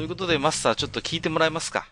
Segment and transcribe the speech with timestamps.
[0.00, 1.86] ということで、マスターちょっと聞いてもらえますか？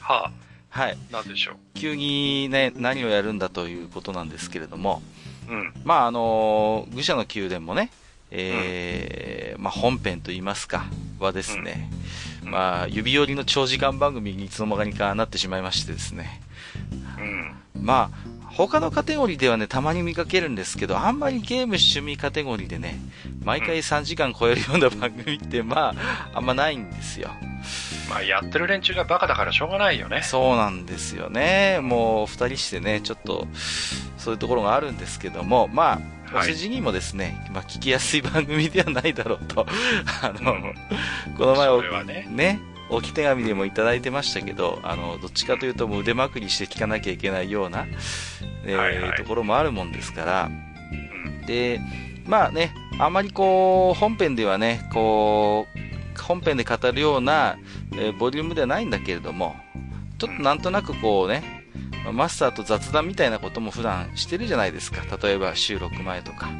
[0.00, 0.32] はあ。
[0.68, 0.98] はい。
[1.12, 1.54] なんでしょう？
[1.74, 5.00] 急にね、何をやるんだということなんですけれども。
[5.48, 5.72] うん。
[5.84, 7.92] まあ、あの愚者の宮殿もね、
[8.32, 10.86] えー、うん、まあ、本編と言いますか、
[11.20, 11.88] はですね、
[12.42, 16.42] うん、まあ、指折りの長時間番組にいつの間にかなってしまいましてですね。
[17.74, 17.84] うん。
[17.84, 22.98] まあ、他のカテゴリーではね、たまに見かけるんですけど、あんまりゲーム趣味カテゴリーでね、
[23.44, 25.94] 毎回3時間超えるような番組って、まあ、
[26.32, 27.28] あんまないんですよ。
[28.08, 30.22] まあ、やってる連中がバカだからしょうがないよね。
[30.22, 31.80] そうなんですよね。
[31.82, 33.46] もう、二人してね、ちょっと、
[34.16, 36.00] そういうところがあるんですけども、ま
[36.32, 39.66] あ、お世辞にもですね、はい、まあ、聞きやすい番組ではないだろうと。
[40.22, 40.74] あの、うん、
[41.36, 47.86] この前、ね、ね、置き手紙でもいただいてましたけど、あの、どっちかというともう腕まくりして聞かなきゃいけないような、
[48.64, 50.50] えーはいはい、ところもあるもんですから、
[51.46, 51.80] で、
[52.26, 57.58] まあね、あまりこう、本編ではね、こう、本編で語るような、
[57.92, 59.56] えー、ボリュームではないんだけれども、
[60.18, 61.64] ちょっとなんとなくこうね、
[62.12, 65.02] マスターと雑談みたいなことも普段してるじゃないですか。
[65.16, 66.50] 例えば収録前とか。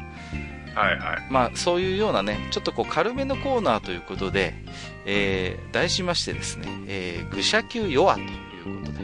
[0.77, 1.27] はいはい。
[1.31, 4.53] まあ、そういうようなね、ちょっとこう軽めのコーナーということで、
[5.05, 8.99] えー、題しましてですね、えー、愚者級弱ということで。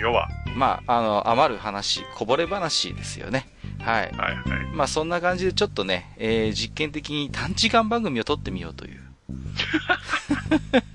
[0.00, 3.48] 弱まあ、あの、余る話、こぼれ話ですよね。
[3.78, 4.10] はい。
[4.16, 4.66] はいはい。
[4.74, 9.00] まあ、そんな感じでちょっとね、えー、実験的に短時間番組を撮ってみようという。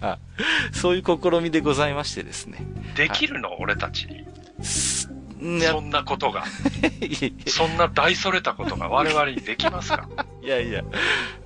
[0.00, 0.18] まあ、
[0.72, 2.58] そういう試みでございましてですね。
[2.96, 4.24] できるの、はい、俺たちに。
[5.40, 6.44] そんなことが。
[7.46, 10.08] そんな大それたことが我々にできますか？
[10.42, 10.84] いやいや、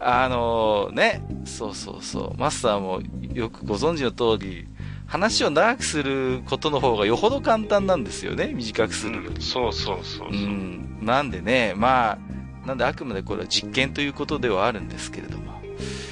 [0.00, 3.00] あのー、ね、そうそうそう、マスターも
[3.32, 4.66] よくご存知の通り、
[5.06, 10.28] 話を長くすることの方がよほど簡単なんですよね、短くするより、うん、そうそうそう。
[10.30, 10.98] うん。
[11.02, 15.52] なんでね、まあ、なんであくまでこれは実験ということではあるんですけれども、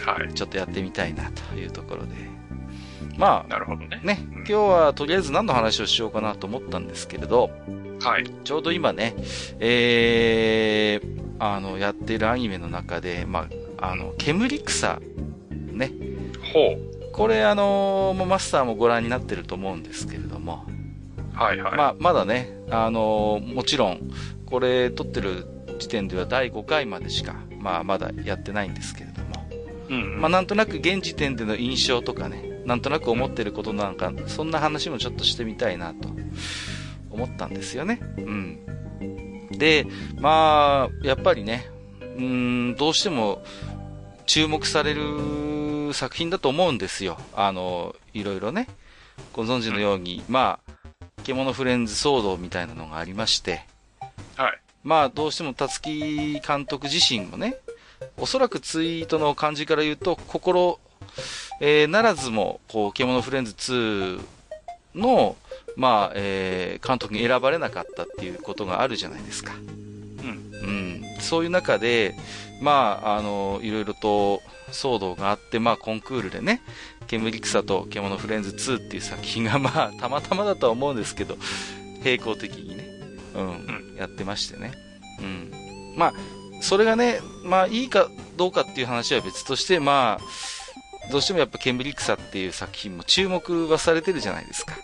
[0.04, 0.32] はい。
[0.34, 2.31] ちょっとやってみたいなというところで。
[3.18, 4.00] まあ、なるほどね。
[4.02, 7.50] ね、今日はとりあえず何の話をしようかなと思ったんですけれど、
[8.00, 8.24] はい。
[8.44, 9.14] ちょうど今ね、
[9.60, 15.00] えー、あの、やってるアニメの中で、まあ、あの、煙草、
[15.50, 15.92] ね。
[16.52, 17.12] ほう。
[17.12, 20.64] これ、あのー、マスターもご覧になってると思うんですけれども、
[21.34, 21.76] はいはい。
[21.76, 24.10] まあ、まだね、あのー、もちろん、
[24.46, 25.46] これ撮ってる
[25.78, 29.48] 時点では第5回までしか、まあ、まだやってないんですけれども、
[29.88, 36.08] うん、うん、まあ、なんとなく現時点での印象とかね、なんとなく思ってることなんか、そんな話もちょっとしてみたいなと
[37.10, 38.00] 思ったんですよね。
[38.18, 38.58] うん。
[39.50, 39.86] で、
[40.18, 41.66] まあ、やっぱりね、
[42.16, 43.42] うん、どうしても
[44.26, 47.18] 注目される作品だと思うんですよ。
[47.34, 48.68] あの、いろいろね。
[49.32, 50.72] ご存知のように、まあ、
[51.24, 53.66] 獣フレンズ騒動みたいなのがありまして、
[54.36, 54.60] はい。
[54.82, 57.56] まあ、どうしても、たつき監督自身もね、
[58.16, 60.80] おそらくツイートの感じから言うと、心
[61.60, 64.20] えー、ならずも、こう、獣フレンズ2
[64.94, 65.36] の、
[65.76, 69.52] まあ、えー、監督に選ばれなかったっていうことがあるじゃないですか。
[69.54, 70.52] うん。
[70.52, 71.02] うん。
[71.20, 72.14] そういう中で、
[72.60, 76.62] まあ、あの、いろいろと騒動があって、まあ、コンクールでね、
[77.06, 81.36] 煙草と獣フレンズ2っていう作品が、 まあ、たまたまだとは思うんですけど、
[82.04, 82.84] 並行的にね、
[83.34, 84.72] うん、うん、やってましてね。
[85.20, 85.52] うん。
[85.96, 86.12] まあ、
[86.60, 90.24] それがね、まあ、いいかどうかっていう話は別として、まあ、
[91.10, 94.76] どうしてもやっぱケンブリックサっていう作品も注目はされてるじゃないですか。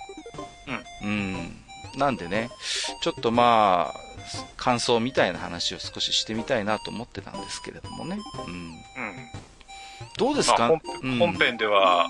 [1.02, 1.08] うん。
[1.08, 1.64] うん。
[1.96, 2.50] なんでね、
[3.02, 4.00] ちょっとまあ、
[4.56, 8.18] 感想みたいな話を少ししてみたいなと思ってたんですけれどもね。
[8.46, 8.52] うん。
[8.52, 8.78] うん。
[10.16, 10.78] どうですか、まあ
[11.18, 12.06] 本編では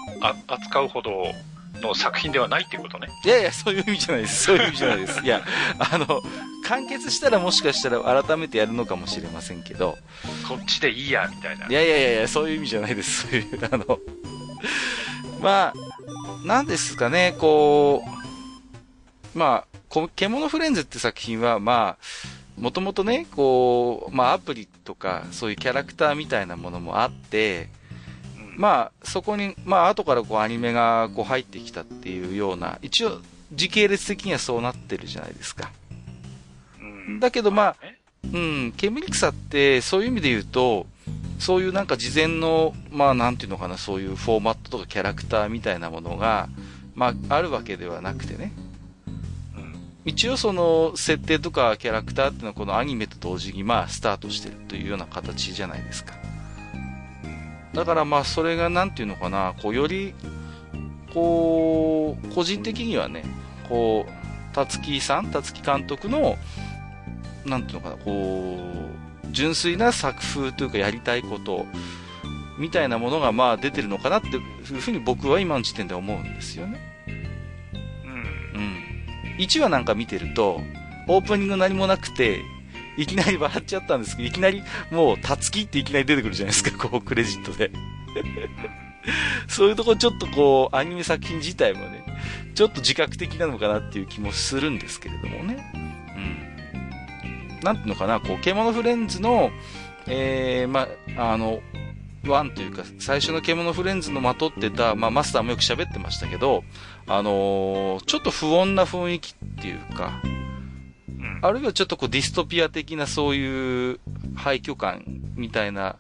[0.47, 1.33] 扱うほど
[1.81, 3.09] の作品ではないっていうことね。
[3.25, 4.45] いやいや、そういう意味じゃないです。
[4.45, 5.21] そういう意味じゃないです。
[5.25, 5.43] いや、
[5.79, 6.23] あの、
[6.65, 9.97] 完結したらもしかしたら改めてやるのかもしれませんけど。
[10.49, 11.67] こっちでいいや、みたいな。
[11.67, 13.29] いやいやいやそういう意味じゃないです。
[13.29, 13.99] そういう、あの、
[15.41, 18.03] まあ、なんですかね、こ
[19.35, 27.69] う、まあ、獣フレンズって作品は、まあ、もともとね、こう、まあアプリとか、そういうキャラクターみたいなものもあって、
[28.59, 33.21] まあ、そこに、まあ、後からこうアニメがこう入ってきたっていうような、一応、
[33.53, 35.71] 時系列的にはそうなってるじゃないですか。
[37.21, 37.77] だけどまあ、
[38.33, 40.87] うん、煙草ってそういう意味で言うと、
[41.39, 46.49] そういうなんか事前の、まあなんていうのかな、そういうフォーマットとかキャラクターみたいなものが、
[46.95, 48.53] まああるわけではなくてね。
[49.57, 56.15] うん、一応その設定とかキャラクターっていうのはこのアニメと同時にまあスタートしてるというような形じゃないですか。
[57.73, 60.15] だからまあそれがなんていうのかな、こうより、
[61.13, 63.25] こう、個人的にはね、
[63.69, 66.37] こう、たつきさん、たつき監督の、
[67.45, 68.59] なんていうのかな、こ
[69.25, 71.67] う、純粋な作風というかやりたいこと
[72.59, 76.81] みたいなものがまあ出てるのかなっていうふうに僕は今の時点で思うんですよね。
[78.05, 78.61] うん。
[78.61, 79.37] うん。
[79.39, 80.61] 1話なんか見てると、
[81.07, 82.41] オープニング何もなくて、
[82.99, 87.71] いきなり笑っちゃったんですけど、いきなりもう、たつきっていきなり出てくるじゃないですか、こう、クレジットで。
[89.47, 92.03] そういうとこちょっとこう、アニメ作品自体もね、
[92.55, 95.73] ちょっと自覚的なのかなっていう気もするんですけれどもね。
[95.75, 97.61] うん。
[97.63, 99.53] なんていうのかな、こう、獣フレンズの、
[100.09, 101.61] えー、ま、あの、
[102.27, 106.65] ワンというか、最初の獣フレンズのまとってた、まあ、マスターもよく喋ってましたけど、
[107.07, 110.21] あのー、ちょっと不穏な雰囲気っていうか、
[111.41, 114.01] あるいはちょっとこうディストピア的なそういう
[114.35, 115.05] 廃墟感
[115.35, 115.97] みたいな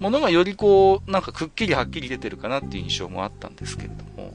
[0.00, 4.34] ものがよりこう、なんかくっきりはっきり出てるかなっていう印象もあったんですけれども、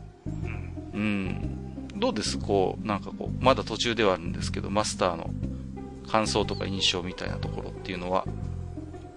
[0.94, 1.90] うん。
[1.96, 5.30] どうですこう、なんかこう、まだ途中ではあるんですけど、マスターの
[6.10, 8.26] 感想とか印象みたいなところっていうのは？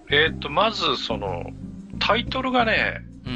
[0.09, 1.51] えっ、と、まずその、
[1.99, 3.31] タイトルがね、うん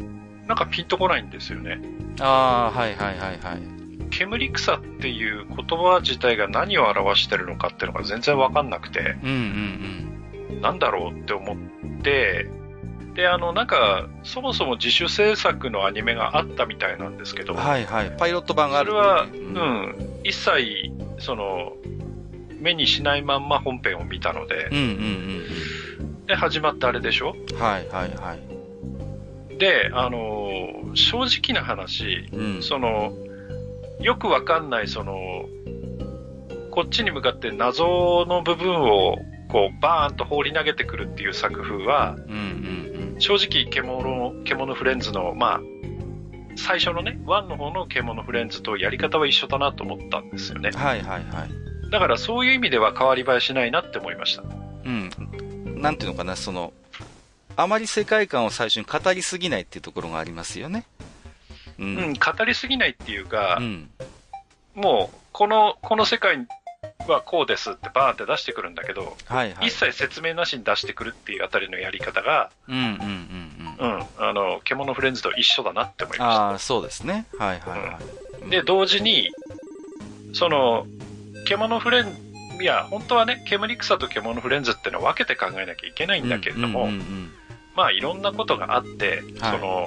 [0.00, 0.46] うん。
[0.46, 1.80] なんかピンとこないんですよね。
[2.20, 3.73] ああ、はいはいはいはい。
[4.18, 10.60] 煙草っていう言葉自体が何を表してるのかっていうのが全然わかんなくて、うんうんうん。
[10.60, 11.56] なんだろうって思っ
[12.02, 12.48] て、
[13.14, 18.12] で、あの、なんか、そもそも自主制作のアニメがあったみたいなんですけど、はいはい。
[18.18, 19.60] パイロット版がある、それは、うん、う
[19.92, 21.74] ん、一切、その、
[22.58, 24.90] 目にしないまんま本編を見たので、うんうんう
[26.22, 27.36] んで、始まったあれでしょ？
[27.58, 29.58] はいはいはい。
[29.58, 33.12] で、あのー、正直な話、うん、その、
[34.04, 35.46] よくわかんない、その、
[36.70, 39.16] こっちに向かって謎の部分を、
[39.48, 42.14] こう、バーンと放り投げてくるっていう作風は、
[43.18, 45.60] 正直、獣、獣フレンズの、まあ、
[46.56, 50.70] 最初のね、ワンの方の獣フレンズとやり方は一緒だなと思ったんですよね。
[50.74, 51.90] はいはいはい。
[51.90, 54.42] だからそういう意味では変わり映えしないなって思いました。
[54.84, 55.80] うん。
[55.80, 56.74] なんていうのかな、その、
[57.56, 60.84] あまり世界観を最初に語りすぎないっていうところがありますよね。
[61.78, 63.90] うん、うん、語りすぎないっていうか、うん、
[64.74, 66.46] もう、この、この世界
[67.08, 73.94] はこうですってバーンって出してくるんだけど、はいはい、一切説明なしに出してくるっていうあたりのやり方が、うんうんうんうん。
[73.96, 74.06] うん。
[74.18, 76.42] あの、獣フレンズと一緒だなって思いました。
[76.48, 77.26] ああ、そうですね。
[77.38, 77.98] はいはいは
[78.40, 78.42] い。
[78.42, 79.30] うん、で、同時に、
[80.32, 80.86] その、
[81.46, 86.88] 獣フレンズ、いや、本当はね、煙草と獣フレンズってのは分けて考えなきゃいけないんだけれども、
[87.74, 89.86] まあいろんなことがあって、はい、その、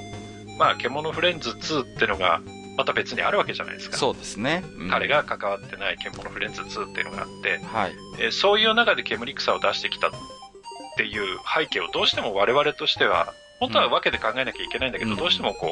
[0.59, 2.41] まあ獣フレンズ2ってのが
[2.77, 3.97] また別にあるわけじゃないですか。
[3.97, 4.63] そうですね。
[4.77, 10.11] うん、彼が関わってない獣フレンズ2っていうのがあって、はい、えー、そういう中で煙草を出してきたっ
[10.95, 15.71] ていう背景をどうしても我々としては、本当は分けて考えなきゃいけないんだけど、うん、どうしてもこう、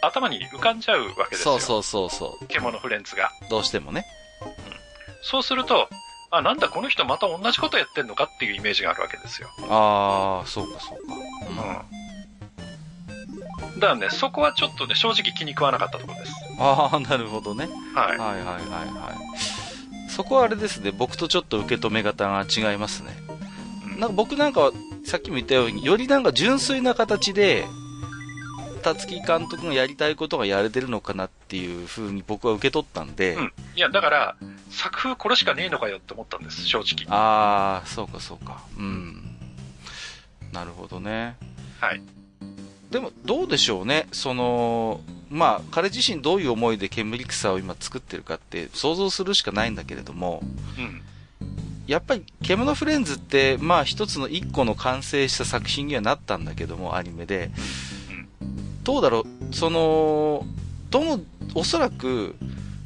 [0.00, 1.58] 頭に浮かんじゃうわけですよ。
[1.58, 2.46] そうそうそうそう。
[2.46, 3.30] 獣フレンズが。
[3.50, 4.06] どうしてもね。
[4.42, 4.52] うん。
[5.22, 5.88] そうすると、
[6.30, 9.48] あ、なんだこの人また同じことやってんのかっていうイメージがあるわけですよ。
[9.68, 11.14] ああ、そうかそうか。
[11.48, 12.01] うん。
[13.82, 16.32] だからね、そこはちょっとね、正直気に食わなかったところです。
[16.56, 17.68] ああ、なるほどね。
[17.92, 18.16] はい。
[18.16, 20.08] はいはいはいはい。
[20.08, 23.10] そこはあれですね、僕とちょっと受け止め方が違いますね。
[23.86, 24.72] うん、なんか僕なんかは、
[25.04, 27.66] さっきも言ったように、よりなんか純粋な形で、
[28.84, 33.34] 辰木監督がやりたいことがやれてるのかなっていうふうに僕は受け取ったんで。
[33.34, 33.52] うん。
[33.74, 34.36] いや、だから、
[34.70, 37.04] 作風これしかねえのかよって思ったんです、正直。
[37.08, 38.62] ああ、そうかそうか。
[38.78, 39.36] うん。
[40.52, 41.36] なるほどね。
[41.80, 42.02] はい。
[42.92, 44.06] でも、どうでしょうね。
[44.12, 50.42] その、まあ、彼自身どういう思いで煙草を今作ってるかって想像するしかないんだけれども、
[50.78, 51.00] うん。
[51.86, 57.50] やっぱり、獣フレンズって、まあ一つの一個の完成した作品にはなったんだけども、アニメで。
[58.84, 60.46] どうだろう、その、
[60.90, 61.20] どの、
[61.54, 62.36] おそらく、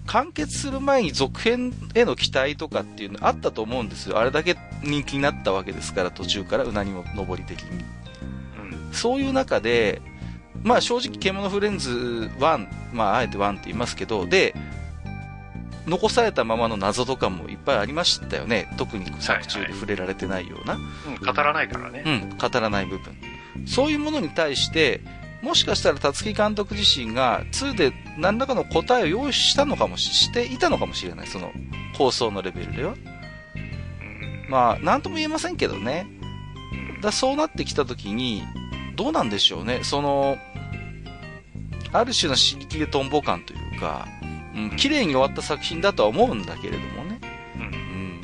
[0.07, 4.19] 完結する前に続編への期待とかっていうのあったと思うんですよ。
[4.19, 7.85] あれだけ人気になったわけですから、途中からうなぎも上り的に。
[8.97, 10.03] うん、そういう中で、
[10.63, 11.91] まあ正直、獣フレンズ
[12.39, 14.55] 1、まああえて1って言いますけど、で、
[15.87, 18.73] 残されたままの謎とかもいっぱいありましたよね。
[18.77, 20.75] 特に作中で触れられてないような。
[20.75, 22.03] はいはい、うん、語らないからね。
[22.05, 23.17] うん、語らない部分。
[23.67, 25.01] そういうものに対して、
[25.43, 31.27] もしかしたら辰木監督自身が2で何らかの答えを用意したのかもし、していたのかもしれない。
[31.29, 31.53] その
[31.97, 32.95] 構想のレベルでは。
[34.49, 36.07] まあ、なんとも言えませんけどね。
[37.03, 38.43] だそうなってきたときに、
[38.97, 39.81] どうなんでしょうね。
[39.83, 40.39] その、
[41.93, 44.09] ある種の刺激でトンボ感というか、
[44.55, 47.21] うん、綺麗に終わった作品だとは思うんだけれどもね。
[47.57, 48.21] うん。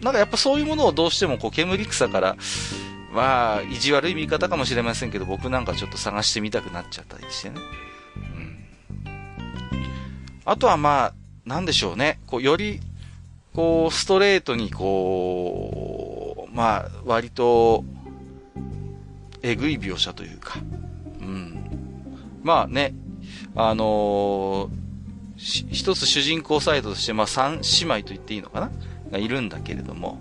[0.00, 2.36] なんかやっぱそういうものをどうしてもこう煙草から、
[3.12, 7.60] まあ、意地悪い見方かもしれませんけど、僕なんかちょっと探してみたくなっちゃったりしてね。
[8.16, 8.64] うん。
[10.44, 11.14] あとはまあ、
[11.46, 12.20] なんでしょうね。
[12.26, 12.80] こう、より、
[13.54, 17.84] こう、ストレートにこう、まあ、割と、
[19.42, 20.58] えぐい描写というか、
[21.20, 21.58] うん。
[22.42, 22.94] まあね、
[23.54, 28.70] あのー、一つ主人公サイドとして、まあ三姉妹と言っていいのかな？
[29.10, 30.18] がいるんだけれども、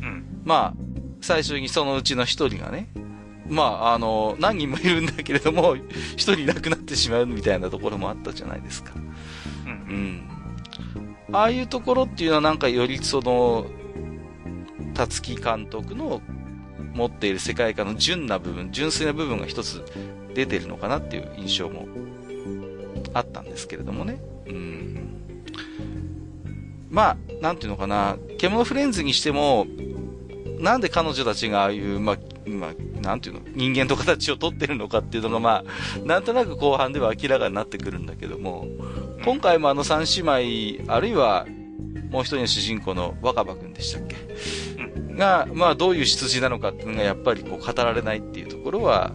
[0.00, 0.42] うん。
[0.44, 0.82] まあ、
[1.20, 2.88] 最初にそのうちの一人がね、
[3.48, 5.74] まあ、あの、何人もいるんだけれども、
[6.16, 8.92] 一人亡くなってしまうみたいなところもあったじゃないですか。
[9.64, 9.72] うん。
[11.30, 11.36] うん。
[11.36, 13.66] ああいうところっていうのはなんかよりその、
[14.94, 16.20] たつき監督の
[16.94, 19.82] 持っている世界観の純な部分、純粋な部分が一つ
[20.34, 21.86] 出てるのかなっていう印象も
[23.14, 24.20] あったんですけれどもね。
[24.46, 25.22] うん。
[26.90, 29.66] まあ、なんていうのかな、獣フレンズにしても、
[30.58, 32.18] なんで彼女たちがああいう、まあ、
[32.48, 38.66] まあ、なんていうの、人間の形をとってるのかっていうのが、まあ、なんとなく後半では明らかになってくるんだけども、
[39.24, 41.46] 今回もあの三姉妹、あるいは、
[42.10, 44.16] もう一人の主人公の若葉くんでしたっけ？
[45.20, 49.12] が、まあ、どういう出自なのかっていうのがやっぱりこう語られないっていうところは、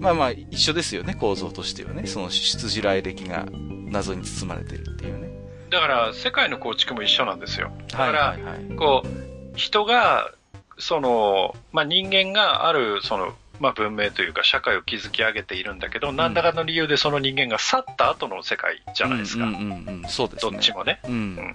[0.00, 2.06] まあまあ、一緒ですよね、構造としてはね。
[2.06, 3.46] その出自来歴が
[3.86, 5.30] 謎に包まれてるっていうね。
[5.70, 7.70] だから、世界の構築も一緒なんですよ。
[7.88, 10.32] だから、はいはいはい、こう、人が
[10.78, 19.44] その、まあ、人間がある、その、まあ、文明というか社会を築き上げているんだけど、うん、何らかの理由でその人間が去った後の世界じゃないですか。
[19.44, 21.00] うんうんうんそうです、ね、どっちもね。
[21.04, 21.54] うん、うん、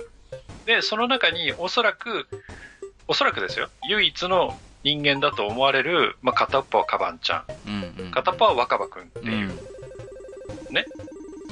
[0.65, 2.27] で、その中におそらく、
[3.07, 9.51] おそらくですよ、唯一の人間だと思われる、まあ、片っぽはカバンちゃん、うんうん、片っぽは若葉くんっていう、
[10.69, 10.85] うん、ね、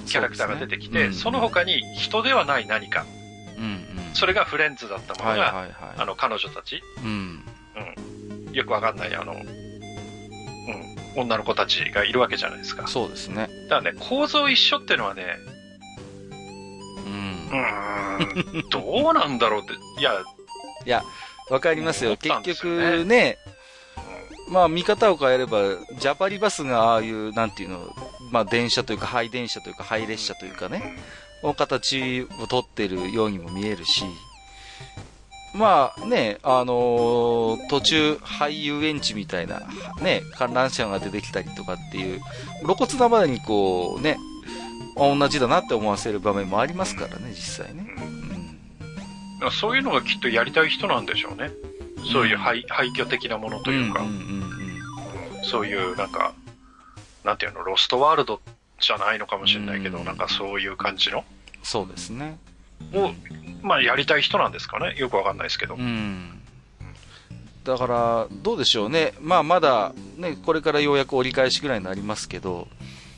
[0.06, 1.02] キャラクターが出てきて、そ、ね。
[1.02, 3.06] うんうん、その他に人ではない何か、
[3.58, 3.82] うんうん、
[4.14, 7.44] それがフレンズだったものが、はいはいはい、あの彼女たち、うん。
[8.48, 12.88] うん、よくわかんない、あの、うん、女の子たちがいるわけじゃないですか。
[12.88, 13.50] そうですね。
[13.70, 15.38] だからね、構造一緒っていうのはね、
[17.06, 18.56] うん。
[18.56, 20.14] うん、どうなんだろうって、いや、
[20.86, 21.04] いや、
[21.52, 22.16] わかりますよ。
[22.16, 23.38] 結局ね、
[24.50, 27.94] まあ見方を変えれば、ジャパリバスがああいう、なんていうの、
[28.32, 30.98] まあ電車というか、廃電車というか、廃列車というかね、
[31.44, 34.06] の形をとってるようにも見えるし、
[35.54, 39.62] まあね、あのー、途中、俳優園地みたいな、
[40.02, 42.22] ね、観覧車が出てきたりとかっていう、
[42.64, 44.18] 露骨なまでにこう、ね、
[44.96, 48.21] 同じだなって思わせる場面もありますからね、実際ね。
[49.42, 51.52] うん、そういうのがきっとやりたい人なんでしょうね。
[52.12, 54.04] そういう廃,、廃墟的なものというか、
[55.44, 56.34] そういうなんか、
[57.24, 58.42] なんていうの、ロストワールド
[58.80, 61.24] じゃないのかもしれないけど、うん、なんかそういう感じの。
[61.64, 62.40] そうですね。
[62.94, 63.12] を
[63.62, 64.96] まあ、やりたい人なんですかね。
[64.98, 65.76] よくわかんないですけど。
[65.76, 66.42] うん。
[67.64, 69.14] だから、どうでしょうね。
[69.22, 72.68] まあ、まだ、ね、これからようやく折り返しぐらいになりますけど、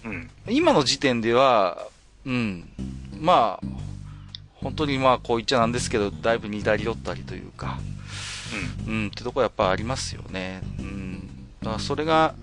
[0.03, 0.29] うん。
[0.49, 1.87] 今の時点では、
[2.25, 2.69] うん。
[3.19, 3.72] まあ、
[4.63, 7.79] 本当にまあ、こう言っちゃなんですけど、だいぶ似たり寄ったりというか、
[8.87, 8.93] うん。
[8.93, 10.61] うん、ってとこやっぱありますよね。
[10.79, 11.29] うん。
[11.61, 12.33] だからそれが、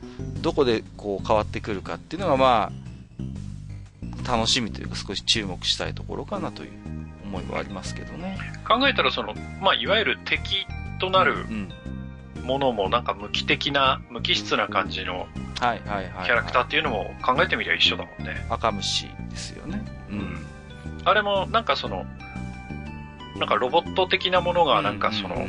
[0.42, 2.70] どこでこう変わってくるかっていうのがま
[4.26, 6.70] あ、楽しみというか少し注目したいところかなという
[7.24, 8.38] 思いはありますけどね。
[8.66, 10.66] 考えたらその、まあ、いわゆる敵
[11.00, 11.46] となる
[12.42, 18.46] ものもなんか無機的な、無機質な感じのキャラクターっていうのも考えてみりゃ一緒だもんね。
[18.50, 19.82] 赤虫ですよね。
[20.10, 20.46] うん。
[21.04, 22.06] あれもなんかその、
[23.38, 25.46] なんかロボット的なものがなんかその、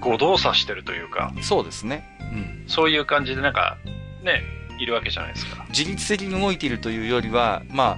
[0.00, 1.32] 誤動作してるというか。
[1.42, 2.04] そうですね。
[2.20, 2.64] うん。
[2.66, 3.78] そういう感じでなんか、
[4.22, 4.42] ね、
[4.78, 5.64] いるわけじゃないですか。
[5.68, 7.96] 自律的に動いているというよりは、まあ、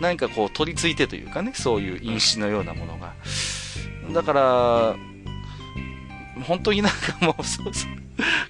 [0.00, 3.12] 何かこう取り付いてというかね、そういう因子のようなものが。
[4.12, 4.96] だから、
[6.46, 7.90] 本当になんかもう、そうそう、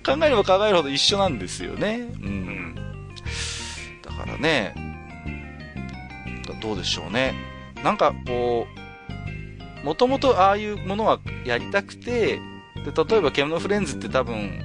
[0.05, 2.09] 考えれば考えるほど一緒なんですよね。
[2.21, 2.75] うん。
[4.03, 4.75] だからね、
[6.61, 7.50] どうでしょうね。
[7.83, 8.67] なんかこ
[9.83, 12.41] う、もともとああいうものはやりたくて、
[12.85, 14.63] で、例えば、ケムノフレンズって多分、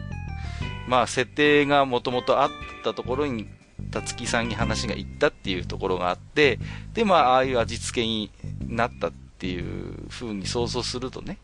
[0.88, 2.50] まあ、設定がもともとあっ
[2.84, 3.48] たところに
[3.92, 6.60] たつきさんに話がいったっていうところがあって、
[6.94, 8.32] で、まあ、ああいう味付けに
[8.68, 11.38] なったっていう風に想像するとね、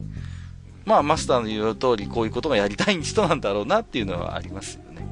[0.85, 5.07] まあ、マスターの言う通り、こういうことがやりたい人なんだろうなっていうのはありますよね。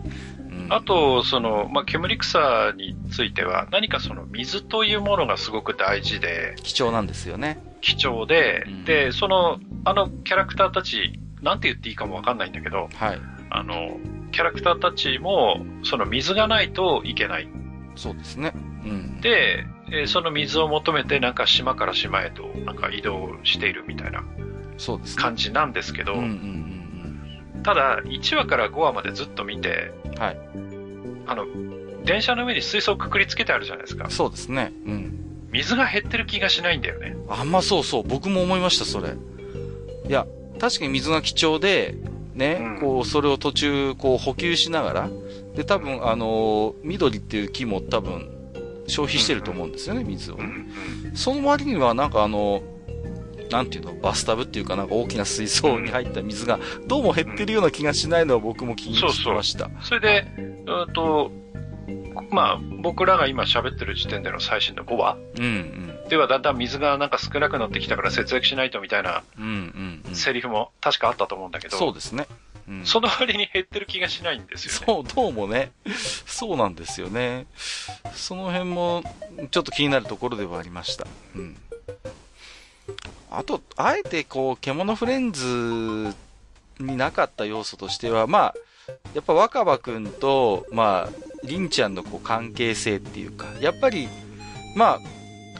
[0.65, 7.61] うん、あと、その、まあ、煙草については、何かその水というものがすごく大事で、貴重なんですよね。
[7.81, 13.19] 貴重で、うん、で、その、あのキャラクターたち、なんて言っていいかもわかんないんだけど、はい。
[13.49, 13.97] あの、
[14.31, 17.47] キャラクターたちも、その水がないといけない。
[17.95, 18.53] そうですね。
[18.83, 19.21] うん。
[19.21, 24.23] で、えその水を求めてなんか島から島へとなんか移動しているみたいな
[24.77, 26.13] そうです感じなんですけど、
[27.63, 30.39] ただ1話から5話までずっと見て、はい。
[31.27, 31.45] あの、
[32.05, 34.09] 電車の上に水槽くくりつけてあるじゃないですか。
[34.09, 34.71] そうですね。
[34.85, 35.19] うん。
[35.51, 37.15] 水が減ってる気がしないんだよね。
[37.27, 38.03] あんまそうそう。
[38.03, 39.09] 僕も思いました、それ。
[40.07, 40.25] いや、
[40.59, 41.95] 確かに水が貴重で、
[42.35, 45.09] ね、うん、こう、それを途中、こう、補給しながら、
[45.55, 48.29] で、多分、あの、緑っていう木も多分、
[48.87, 50.39] 消費してると思うんですよね、水を。
[51.13, 52.63] その割には、なんかあの、
[53.49, 59.65] なんていうの、バスタブっていうかなんか大きな水槽に入った水が、どうも減ってるような気がしないのは僕も気にしてました。
[59.65, 61.31] そうそうそれで、うんと、
[62.31, 65.47] まあ、僕らが今喋ってる時点での最新の5話、うんう
[66.05, 69.23] ん、ではだんだん水がなんか少なくなってきたから節約しないとみたいな、
[70.13, 72.27] セリフも確かあったと思うんだけど、そうですね。
[72.67, 74.85] うん、その割に減ってる気がしないんですよね。
[74.85, 75.71] そう、どうもね。
[76.27, 77.47] そうなんですよね。
[78.13, 79.03] その辺も、
[79.49, 81.07] ちょっと気になるところではありました。
[81.35, 81.57] うん。
[83.31, 86.15] あと、あえてこう、獣フレンズ
[86.79, 88.53] になかった要素としては、まあ、
[89.13, 94.07] やっぱ若葉くんと、まあ、凛ちゃんのこう関係性っていうか、やっぱり、
[94.75, 94.99] ま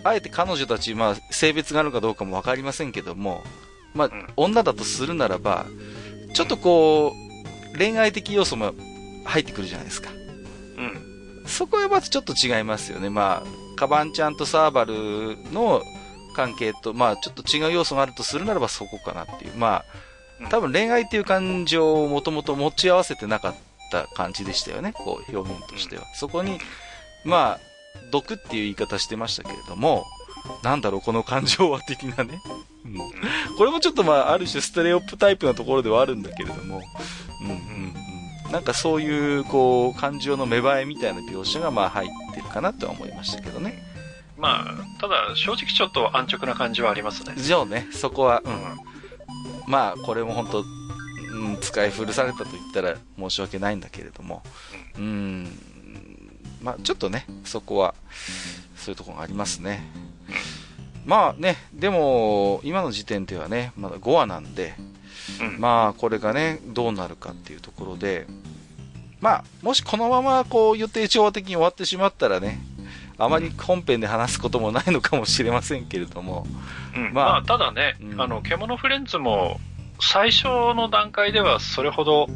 [0.03, 3.43] あ、あえて彼女たち、まあ、性別があるかどうかもわかりませんけども、
[3.93, 5.65] まあ、女だとするならば、
[6.33, 7.13] ちょっとこ
[7.73, 8.73] う、恋愛的要素も
[9.25, 10.09] 入ってくるじゃないですか。
[10.77, 11.43] うん。
[11.45, 13.09] そこはまずちょっと違いますよね。
[13.09, 15.83] まあ、カバンちゃんとサーバルの
[16.39, 19.57] 関係と、まあ、ちょっと違う要素があるとするならばそこかなっていう。
[19.57, 19.83] ま
[20.41, 23.55] あ、多分恋愛っていう感情をもともと持ち合わせてなかっ
[23.91, 24.93] た感じでしたよね。
[24.93, 26.03] こう、表現としては。
[26.15, 26.59] そこに、
[27.25, 27.59] まあ、
[28.11, 30.05] 毒っていう言い方してましたけれども、
[30.63, 32.39] なんだろう、この感情は的なね。
[32.85, 32.97] うん。
[33.57, 36.81] これもちょっとまあ、ある種ステレオプタイプなところではあるんだけれども、
[37.41, 37.93] うんうん
[38.45, 38.51] うん。
[38.53, 43.88] なんかそういう、こう、感情の芽生えみたいな描写がまあ入ってるかなとは思いましたけどね。
[44.39, 47.33] まあ、ただ、正直ちょっと安直な感じはありますね。
[47.35, 48.51] じゃあね、そこは、うん。
[49.67, 50.63] まあ、これも本当
[51.31, 54.41] うん、使い古されたと言ったら申し訳ないんだけれども、
[54.97, 55.47] うん、
[56.61, 57.93] まあ、ちょっとね、そこは、
[58.75, 59.83] そういうところがありますね。
[61.05, 64.73] まあね、でも、今の時点ではね、まだ5話なんで、
[65.57, 68.27] まあ、これがね、どうなるかっていうところで、
[69.21, 72.59] まあ、もしこのまま、こう、予定調和的に終わってしまったらね、
[73.19, 76.47] あまり本編で話すこともないのかもしれませんけれども。
[76.95, 79.59] うん、まあ、まあ、ただね、うん、あの、獣フレンズも、
[79.99, 82.27] 最初の段階ではそれほど、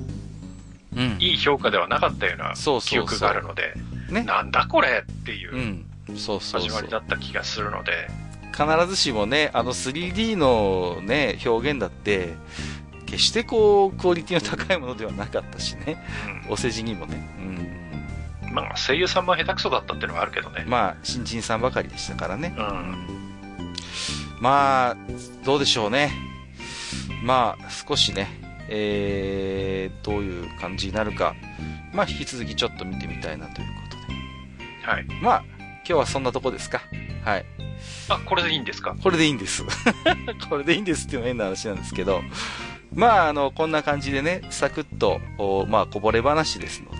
[1.20, 3.74] いい評価ではなかったような記憶があるので、
[4.10, 5.86] ね、なんだこれっていう、
[6.18, 8.10] 始まりだった気がするので。
[8.52, 12.34] 必ずしもね、あの 3D のね、表現だって、
[13.06, 16.04] 決してこう、クオリティの高いものではなかったしね、
[16.46, 17.16] うん、お世辞にもね。
[17.40, 17.83] うん
[18.54, 20.64] まあ、声優さんも下手くそだったっていうのはあるけどね。
[20.68, 22.54] まあ、新人さんばかりでしたからね。
[22.58, 23.08] うん。
[24.40, 24.98] まあ、
[25.44, 26.12] どうでしょうね。
[27.24, 28.28] まあ、少しね、
[28.70, 31.36] えー、どういう感じになるか、
[31.94, 33.98] まあ、引き続きちょっと見てみたいなということ
[34.86, 34.88] で。
[34.88, 35.06] はい。
[35.24, 36.82] まあ、今日はそんなとこですか？
[37.26, 37.46] はい。
[38.10, 38.96] あ、これでいいんですか？
[39.02, 39.64] これでいいんです。
[40.50, 42.22] これでいいんですっていうのは変な話なんですけど、
[42.94, 45.20] まあ、あの、こんな感じでね、サクッと、
[45.68, 46.98] まあ、こぼれ話ですので、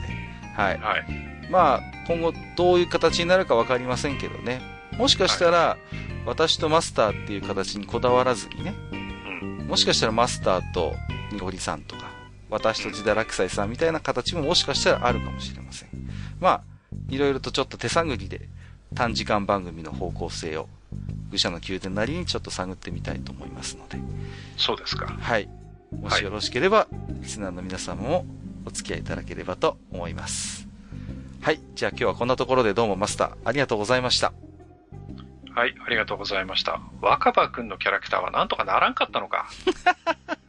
[0.56, 0.78] はい。
[0.80, 1.06] はい。
[1.54, 4.60] まあ、今後どういう形になるか分かりませんけどね。
[4.98, 5.80] もしかしたら、はい、
[6.26, 10.96] 私とマスターっていう形にこだわらずにね、うん、もしかしたらマスターと
[11.32, 12.10] ニゴリさんとか、
[12.50, 15.90] 私とジダラクサイさんみたいな形ももしかしたらあるかもしれません。
[16.40, 16.64] まあ、
[17.10, 18.50] いろいろとちょっと手探りで
[18.96, 20.68] 短時間番組の方向性を、
[21.30, 24.00] 愚者の宮殿なりにちょっと探ってみたいと思いますので。
[24.58, 25.06] そうですか。
[25.06, 25.48] はい。
[26.02, 28.26] もしよろしければ、はい、リスナーの皆様も
[28.66, 30.73] お付き合いいただければと思います。
[31.44, 31.60] はい。
[31.76, 34.32] じゃあ今日はこんなところでどうもマスター、ありがとうございました。
[35.54, 36.80] はい、ありがとうございました。
[37.02, 39.50] 若葉くんのキャラクターはなんとかならんかったのか。